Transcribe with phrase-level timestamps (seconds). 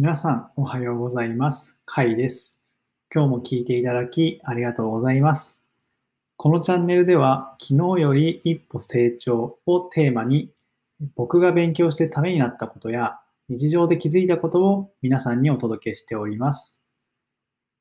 [0.00, 1.76] 皆さん、おはようございます。
[1.84, 2.60] カイです。
[3.12, 5.64] 今日も聞いていただきありがとうございます。
[6.36, 10.52] このチャンネルでは、昨日より一歩成長をテーマに、
[11.16, 16.80] 僕が勉強してためになったことや、日常で気づいたことを皆さんにお届けしております。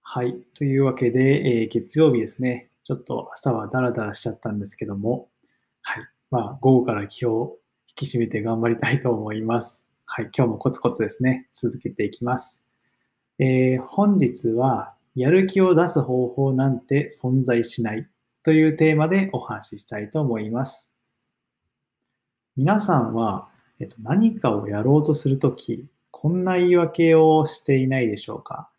[0.02, 0.42] はい。
[0.56, 2.72] というわけで、えー月曜日ですね。
[2.84, 5.30] ちょっと朝はダラダラしちゃったんですけども、
[5.84, 6.04] はい。
[6.32, 9.87] まあ、午後から気を引き締めて頑張りたいと思います。
[10.10, 10.30] はい。
[10.36, 12.66] 今日もコツコツですね、続けていきます。
[13.40, 18.08] えー本日は、やる気を出す方法なんて存在しない
[18.42, 20.94] というテーマでお話ししたいと思います。
[22.56, 23.50] 皆さんは、
[23.80, 28.70] えっと、何かをやろうとするとき、こんな言い訳をしていないでしょうか？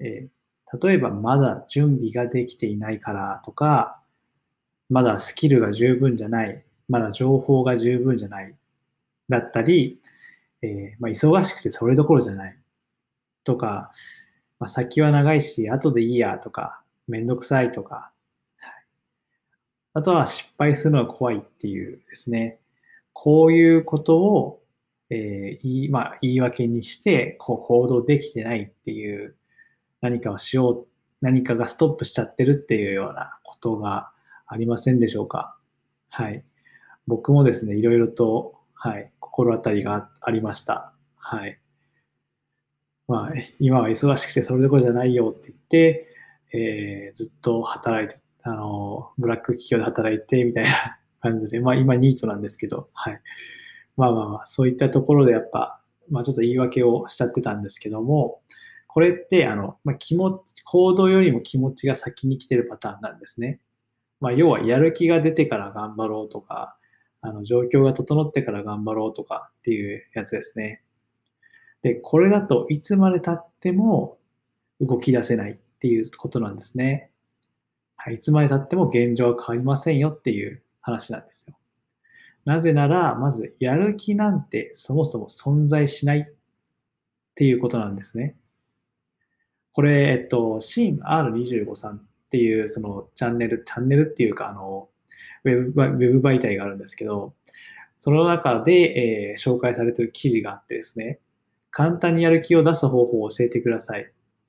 [0.00, 4.00] えー例えば、まだ準備ができていないからとか、
[4.88, 8.56] まだスキルが十分じゃない、まだ情報が十分じゃない、
[9.28, 10.00] だったり、
[10.62, 12.58] えーまあ、忙しくてそれどころじゃない。
[13.44, 13.90] とか、
[14.58, 18.12] まあ、先は長いし、後でいいやとか、めんどくさいとか、
[18.58, 18.84] はい。
[19.94, 22.60] あとは失敗するのが怖いっていうですね、
[23.12, 24.62] こういうことを、
[25.08, 29.36] えー言いまあ、言い訳にして、こう行動できてないっていう、
[30.00, 30.86] 何かをしよう、
[31.20, 34.12] 何かがストップしちゃってるっていうようなことが
[34.46, 35.56] ありませんでしょうか。
[36.08, 36.44] はい。
[37.06, 40.92] 僕もですね、いろいろと、はい、心当たりがありました。
[41.16, 41.58] はい。
[43.08, 46.06] まあ、今は忙しくてそれどころじゃないよって言って、
[46.52, 53.20] えーずっと働いて、あの、ブラック企業で働いてみたいな 感じで、まあ今ニートなんですけど、はい。
[53.96, 58.42] まあまあまあ、そういったところでやっぱ、まあちょっと言い訳をしちゃってたんですけども、
[58.86, 63.60] これって、あの、まあ、気持ち、行動よりも気持ちが先に来てるパターンなんですね。
[64.20, 66.76] まあ要はやる気が出てから頑張ろうとか、
[67.22, 70.82] あの、状況が整ってから頑張ろうとかっていうやつですね。
[71.82, 74.18] で、これだといつまで経っても
[74.80, 77.10] 動き出せないっていうことなんですね。
[77.96, 81.56] はい、いつまで経っても現状は変わりませんよっていう話なんですよ。
[82.44, 86.24] なぜなら、まずやる気なんてそもそも存在しないっ
[87.34, 88.36] ていうことなんですね。
[89.72, 94.89] これ、えっと、シン R25 さんっていうそのチャンネル、チャンネルっていうか、あの、
[95.44, 97.34] ウェブ媒体があるんですけど、
[97.96, 101.20] その中で、えー紹介されている記事があってですね、
[101.70, 104.04] 簡単にやる気を出す方法を教えてくださいっ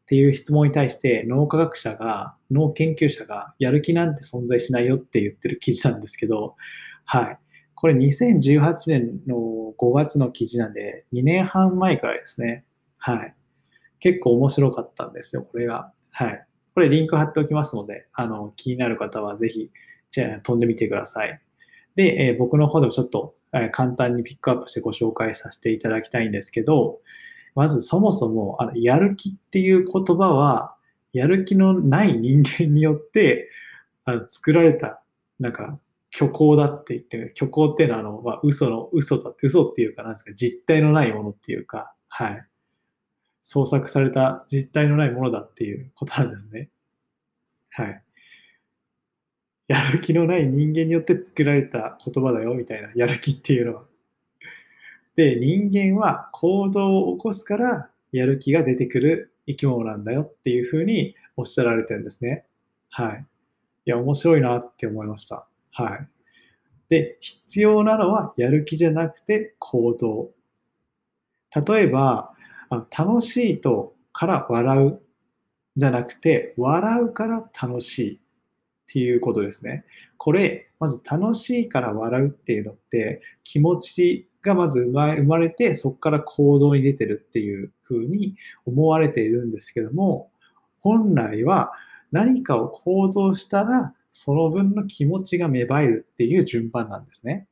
[0.05, 6.55] ていう質問に対して脳科学者が、脳研究者がやる気なんて存在しないよって言ってる記事なんですけど、
[7.05, 7.39] はい。
[7.75, 12.65] これ2018年の5月の記事なんで、2年半前からですね。
[12.97, 13.35] はい。
[13.99, 15.91] 結構面白かったんですよ、これが。
[16.11, 16.45] はい。
[16.73, 19.71] これリンク貼っておきますので、あの、気になる方はぜひ、
[20.11, 21.41] じゃあ飛んでみてください。
[21.95, 26.99] で、えー僕の方でもちょっと、えー簡単にピックアップしてご紹介させていただきたいんですけど、
[27.55, 30.75] まずそもそも、あの、やる気っていう言葉は、
[31.13, 33.49] やる気のない人間によって、
[34.05, 35.03] あの作られた、
[35.39, 35.79] なんか、
[36.13, 42.45] 虚構だって言って、虚構っていうのは、あの、まあ、嘘の、嘘だって、嘘っていうか、なんですか、実体のないものっていうか、はい。
[43.41, 46.69] 創作された実体のないものだっていうことなんですね。
[47.71, 48.03] はい。
[49.67, 53.83] やる気のない人間によって作られた言葉だよ、みたいな、やる気っていうのは。
[55.15, 62.45] で、人間は行動を起こすから、やる気が出てくる生き物なんだよっていうふうにおっしゃられてるんですね。
[62.89, 63.25] はい。
[63.85, 65.47] いや、面白いなって思いました。
[65.71, 66.07] はい。
[66.89, 70.31] で、必要なのはやる気じゃなくて行動。
[71.65, 72.33] 例えば、
[72.69, 75.01] あの楽しいとから笑う
[75.77, 78.21] じゃなくて、笑うから楽しい
[78.91, 79.85] っていうことですね。
[80.17, 88.35] これ、まず楽しいから笑うっていうのって、気持ちがまず生まれて、そこから行動に出てるっていうふうに
[88.65, 90.29] 思われているんですけども、
[90.81, 91.71] 本来は
[92.11, 97.47] 何かを行動したら、その分の気持ちが芽生えるっていう順番なんですね。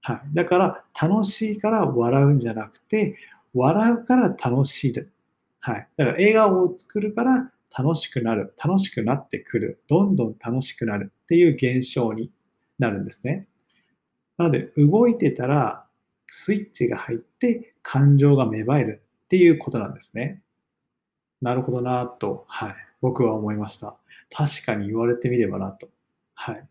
[0.00, 0.20] はい。
[0.32, 3.18] だから、楽しいから笑うんじゃなくて、
[3.52, 5.06] 笑うから楽しいで。
[5.60, 5.88] はい。
[5.98, 8.54] だから、笑顔を作るから楽しくなる。
[8.62, 9.82] 楽しくなってくる。
[9.88, 12.30] どんどん楽しくなるっていう現象に
[12.78, 13.46] なるんですね。
[14.36, 15.86] なので、動いてたら、
[16.26, 20.42] スイッチが入って感情が芽生えるっていうことなんですね。
[21.40, 22.74] なるほどなと、はい。
[23.00, 23.96] 僕は思いました。
[24.30, 25.88] 確かに言われてみればなと。
[26.34, 26.68] はい。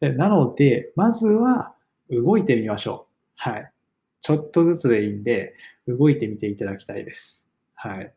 [0.00, 1.74] でなので、まずは
[2.10, 3.32] 動いてみましょう。
[3.36, 3.72] はい。
[4.20, 5.54] ちょっとずつでいいんで、
[5.86, 7.48] 動いてみていただきたいです。
[7.74, 8.12] はい。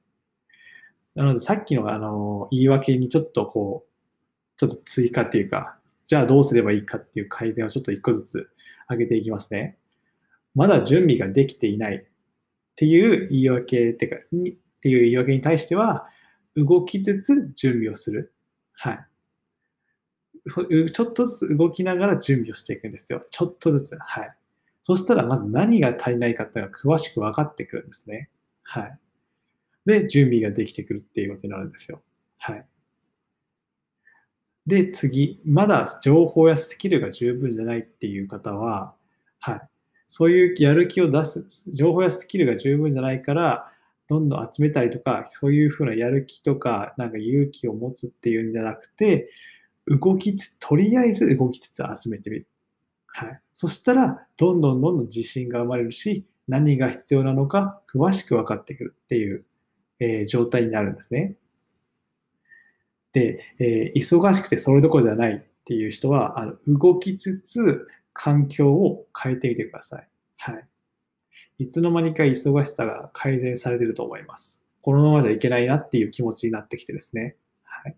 [1.15, 8.49] なので、さっきのあの、言い訳にちょっとこう、ちょっと追加っていうか、じゃあどうすればいいかっていう改善をちょっと一個ずつ
[8.89, 9.77] 上げていきますね。
[10.55, 12.03] まだ準備ができていないっ
[12.75, 16.07] ていう言い訳ってか、にっていう言い訳に対しては、
[16.55, 18.33] 動きつつ準備をする。
[18.73, 19.05] はい。
[20.91, 23.21] ちょっとずつ動きながら準備をしていくんですよ。
[23.29, 23.97] ちょっとずつ。
[23.99, 24.35] はい。
[24.83, 28.29] そしたら、まず何が足りないかっていうのが詳しく分かってくるんですね。
[28.63, 28.99] はい。
[29.85, 32.01] で、準備ができてくるっていうことになるんですよ。
[32.37, 32.65] はい。
[34.67, 38.93] で、次、まだ情報やスキルが十分じゃないっていう方は、
[39.39, 39.61] はい。
[40.07, 43.71] そういうやる気を出す、情報やスキルが十分じゃないから、
[44.07, 49.29] どんどん集めたりとか、そういうふうなやる気とか、なんか勇気を持つっていうんじゃなくて、
[49.87, 52.47] 動きつ、とりあえず動きつつ集めてみる。
[53.07, 53.41] はい。
[53.53, 59.45] そしたら、どんどんどんどん自信が生まれるし、何が必要なのか詳しく分かってくるっていう、
[60.01, 61.35] えー、状態になるんですね。
[63.13, 70.07] で、えー、忙しくてそれどころじゃないっていう人は、あの動きつつ環境を変えてみてください。
[70.37, 70.67] はい。
[71.59, 74.65] いつの間にか忙しさが改善されてると思います。
[74.81, 77.35] このままじゃいけないなっていう気持ちになってきてですね。
[77.63, 77.95] はい。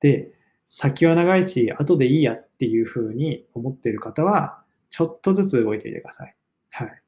[0.00, 0.32] で、
[0.64, 6.34] 先は長いし、後でいいやっていうふうに思っている方は、ちょっとずつ動いてみてください。
[6.70, 7.02] はい。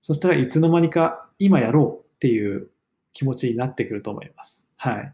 [0.00, 2.70] そしたらいつの間にか今やろうっていう
[3.18, 4.68] 気持ちになってくると思います。
[4.76, 5.12] はい。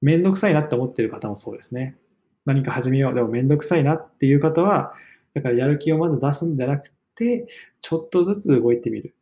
[0.00, 1.96] めんどくさいなって思ってる方もそうですね。
[2.44, 3.14] 何か始めよう。
[3.14, 4.92] でもめんどくさいなっていう方は、
[5.32, 7.46] だからやる気をまず出すんじゃなくて、
[7.82, 9.14] ちょっとずつ動いてみる。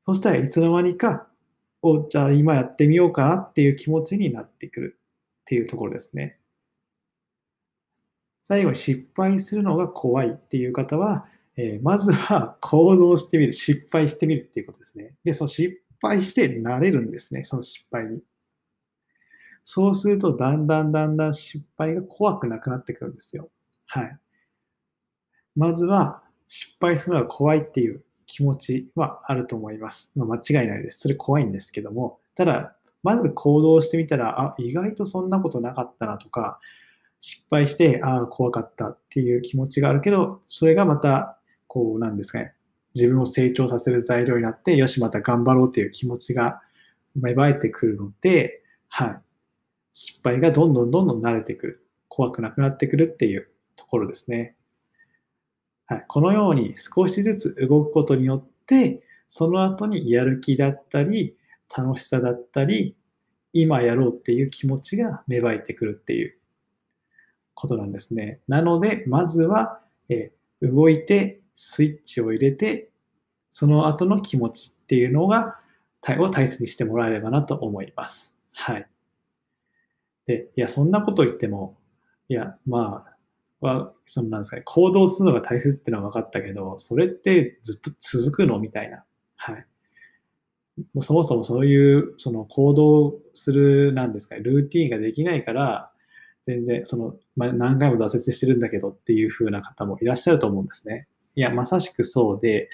[0.00, 1.26] そしたらいつの間にか、
[1.82, 4.98] お、じゃあ今やってみようかなっていう気持ちになってくる
[5.40, 6.38] っていうところですね。
[8.42, 11.26] 最後に失敗するのが怖いっていう方は、
[11.56, 15.16] えー、まずは行動してみる、失敗してみるっていうことですね。
[15.24, 18.22] で、その失敗して慣れるんですね、その失敗に。
[19.64, 23.50] そうすると、だんだんだんだん失敗が怖くなくなってくるんですよ。
[23.86, 24.18] はい。
[25.54, 30.10] まずは、失敗するのが怖いっていう気持ちはあると思います。
[30.14, 31.00] まあ、間違いないです。
[31.00, 36.60] それ怖いんですけども、ただ、まず行動してみたら、あ、意外とそんなことなかったなとか、
[37.20, 42.54] 失敗して、ああ、怖かったっていう気持ちがあるけど、それがまた、こう、なんですかね、
[42.98, 46.60] 自分を成長させる材料になって、よし、また頑張ろうっていう気持ちが
[47.14, 49.20] 芽生えてくるので、はい。
[49.90, 51.86] 失敗がどんどんどんどん慣れてくる。
[52.08, 54.56] 怖くなくなってくるっていうところですね。
[55.86, 61.36] はい、このように少しずつ動くことによって、その後にやる気だったり、
[61.76, 62.96] 楽しさだったり、
[63.52, 66.38] 今やろうっていう気持ちが芽生えてくるっていう
[67.54, 68.40] ことなんですね。
[68.48, 72.87] なので、まずは、え動いて、スイッチを入れて、
[73.50, 75.58] その後の気持ちっていうのが、
[76.20, 78.36] を大切にしてもらえればなと思います。
[78.52, 78.88] はい。
[80.26, 81.76] で、いや、そんなこと言っても、
[82.28, 83.04] いや、ま
[83.60, 89.04] あ、は、そのなんですかね、行動するのが大切っていうのは分かったけど、それってずっと続くのみたいな。
[89.36, 89.66] はい。
[90.94, 95.90] もうそもそもそういう、その行動する、なんですかね、ルーティンができないから、
[96.42, 101.08] 全然、その、ま、何回も挫折してるんだけどっていう風な方もいらっしゃると思うんですね。
[101.34, 102.68] いや、まさしくそうで、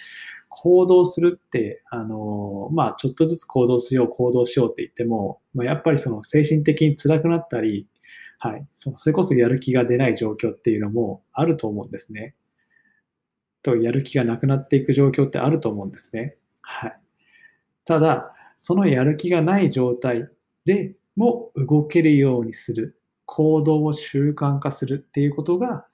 [0.57, 7.89] 行動するって、あの、まあ、ちょっとずつ行動しよう、行動しようって言っても、まあ、やっぱりその精神的に辛くなったり、
[8.39, 12.35] はい、それこそやる気が出ない状況っていうのもあると思うんですね。
[13.63, 16.37] と、やる気がなくなっていく状況ってあると思うんですね。
[16.61, 17.01] はい。
[17.85, 20.29] ただ、そのやる気がない状態
[20.65, 25.87] でも動けるようにする、行動を習慣化するっていうことが、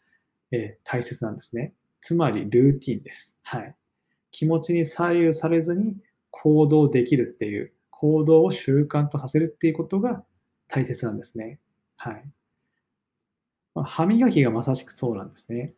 [0.51, 1.73] えー、大切なんですね。
[2.01, 3.37] つまり、ルーティンです。
[3.43, 3.75] はい。
[4.31, 5.97] 気持ちに左右されずに
[6.31, 10.25] 行動できるっていう、行動を習慣化させるっていうことが
[10.69, 11.59] 大切なんですね。
[11.97, 12.25] はい。
[13.75, 15.75] 歯磨きがまさしくそうなんですね。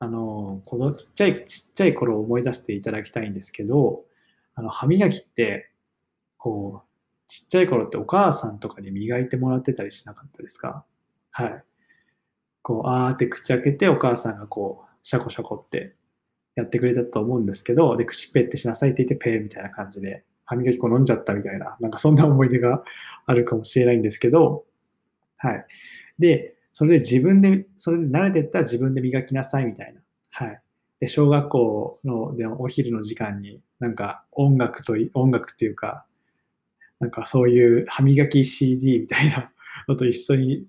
[0.00, 4.04] あの、このちっちゃい、ちっちゃい頃を思い出していただきたいんですけど、
[4.54, 5.70] あの、歯磨きって、
[6.36, 6.88] こう、
[7.26, 10.84] ちっちゃい頃ってお母さんとかに磨いてもらってたりしなかったですか？
[11.30, 11.64] はい。
[12.62, 15.94] こう、あーって口開けてお母さんがこう、シャコシャコって
[16.58, 22.82] やってくれたと思うんですけど、で、口ペってしなさいって言ってペーみたいな感じで、歯磨き粉飲んじゃったみたいな、なんかそんな思い出が
[23.26, 24.64] あるかもしれないんですけど、
[25.36, 25.66] はい。
[26.18, 30.00] で、それで自分で、それで慣れてったら自分で磨きなさいみたいな。
[30.30, 30.60] はい。
[30.98, 36.06] で、小学校のでお昼の時間に、なんか音楽と、音楽っていうか、
[36.98, 39.52] なんかそういう歯磨き CD みたいな
[39.86, 40.66] のと一緒に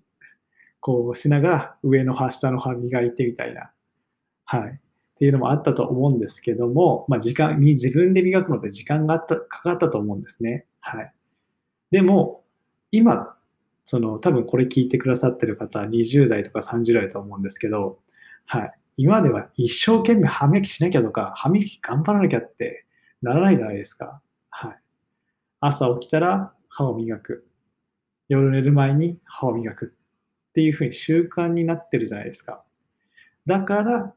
[0.79, 3.71] こうしながら上の歯、下の歯磨いてみたいな。
[4.45, 4.79] はい。
[5.19, 10.65] っていうのもあったと思うんですけども、まあ、時間に自分で磨くので時間があったかかったと思うんですね。
[10.79, 11.13] はい。
[11.91, 12.45] でも、
[12.93, 13.35] 今、
[13.83, 17.99] その多分これ聞いてくださってる方は20代とか30代だと思うんですけど、
[18.45, 18.71] はい。
[18.95, 22.85] 今では一生懸命歯磨きしなきゃとか、歯磨き頑張らなきゃって
[23.21, 24.21] ならないじゃないですか。
[24.49, 24.79] はい。
[25.59, 27.45] 朝起きたら歯を磨く。
[28.29, 29.93] 夜寝る前に歯を磨く。
[30.51, 32.63] っていうふうに習慣になってるじゃないですか。
[33.45, 34.15] だから、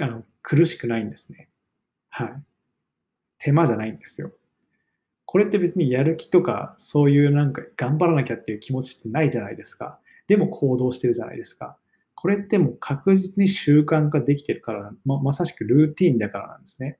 [0.00, 1.48] あの苦しくないんですね。
[2.10, 2.42] はい。
[3.38, 4.32] 手間じゃないんですよ。
[5.24, 9.98] これって別にやる気とか、そういうなんか頑張らなきゃっていう気持ちってないじゃないですか。
[10.26, 11.76] でも行動してるじゃないですか。
[12.14, 16.98] これってもう確実に習慣化できてるからま、まさしくルーティンだからなんですね。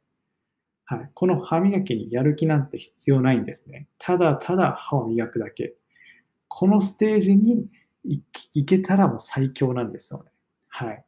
[0.85, 1.11] はい。
[1.15, 3.87] この歯磨きにやる気なんて必要ないんですね。
[3.99, 5.75] ただただ歯を磨くだけ。
[6.49, 7.67] このステージに
[8.05, 10.31] 行けたらもう最強なんですよね。
[10.69, 11.05] はい。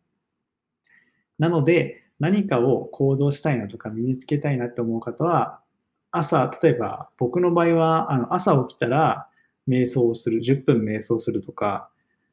[1.38, 5.60] なので、何かを行動したいなとか身につけたいなって思う方は、
[6.10, 9.28] 朝、例えば僕の場合は、あの朝起きたら
[9.68, 11.90] 瞑想をする、10分瞑想するとか、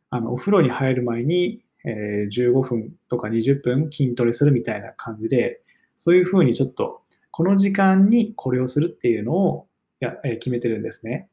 [0.09, 5.61] あのお風呂に入る前に、えー、15分とか20分筋トレするみたいな感じで、
[5.97, 9.67] そういうふうにちょっと、この時間にこれをするっていうのを
[10.01, 11.29] や、え、決めてるんですね。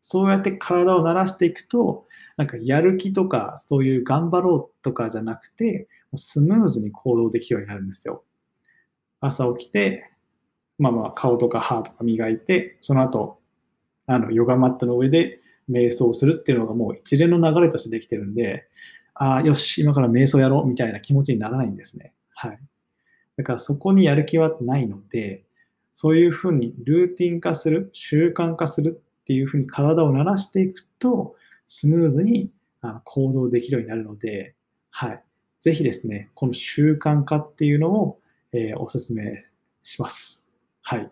[0.00, 8.24] そうやって体を慣らしていくと、なんかやる気とか、そういう頑張ろうとかじゃなくて、スムーズに行動できるようになるんですよ。
[9.20, 10.10] 朝起きて、
[10.78, 13.38] まあまあ顔とか歯とか磨いて、その後、
[14.06, 15.40] あの、ヨガマットの上で
[15.70, 18.66] 瞑想するっていうのがもう一連の流れとしてできてるんで、
[19.14, 22.12] ああ、よし、今から瞑想やろうみたいな気持ちにならないんですね。
[22.34, 22.58] はい。
[23.36, 25.44] だからそこにやる気はないので、
[25.92, 32.50] そういうふうにルーティン化する、習慣化するっていうふうに体を慣らしていくと、スムーズに
[33.04, 34.54] 行動できるようになるので、
[34.90, 35.22] はい。
[35.62, 38.18] ぜひですね、この習慣化っていうのを、
[38.52, 39.44] えー、お勧め
[39.84, 40.44] します。
[40.82, 41.08] はい。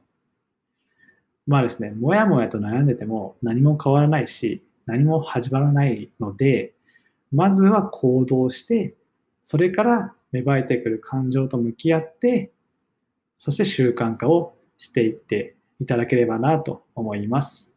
[1.46, 6.74] まあですね、もやもやと悩んでても何も変わらないし、何も始まらないので、
[7.30, 8.96] まずは行動して、
[9.44, 12.50] それから芽生えてくる感情と向き合って、
[13.36, 17.70] そして習慣化をしていっていただければなと思います。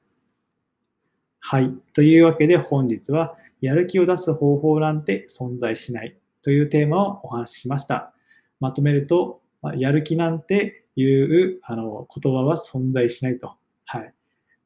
[1.39, 1.72] はい。
[1.94, 8.14] というわけで本日は、やる気を出す方法なんて存在しないというテーマをお話ししました。
[8.60, 9.42] まとめると、
[9.76, 13.56] やる気なんていうあの言葉は存在しないと。
[13.86, 14.14] はい。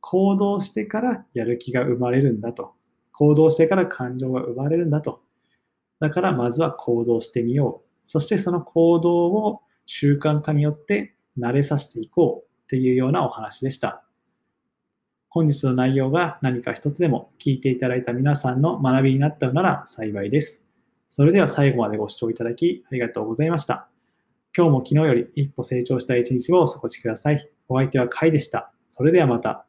[0.02, 2.74] 行動してからやる気が生まれるんだと。
[3.12, 5.22] 行動してから感情が生まれるんだと。
[6.00, 7.88] だからまずは行動してみよう。
[8.04, 14.04] そしてその行動を習慣化によって慣れさせていこうっていうようなお話でした。
[15.30, 20.67] 本日の内容が何か一つでも聞いていただいた皆さんの学びになったのなら幸いです。
[21.10, 23.90] それでは最後までご視聴いただきありがとうございました。
[24.56, 27.50] 今日も昨日より一歩成長した一日をお過ごしください。
[27.70, 28.72] お相手はカイでした。
[28.90, 29.67] それではまた。